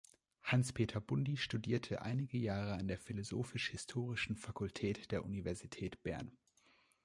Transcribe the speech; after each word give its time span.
Hanspeter 0.41 0.99
Bundi 0.99 1.37
studierte 1.37 2.01
einige 2.01 2.39
Jahre 2.39 2.73
an 2.73 2.87
der 2.87 2.97
Philosophisch-historischen 2.97 4.35
Fakultät 4.35 5.11
der 5.11 5.23
Universität 5.23 6.01
Bern. 6.01 6.35